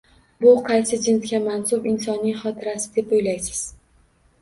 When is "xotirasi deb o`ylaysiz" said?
2.43-3.65